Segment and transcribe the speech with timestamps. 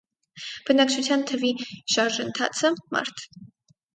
[0.69, 1.51] Բնակչության թվի
[1.97, 3.25] շարժընթացը, մարդ։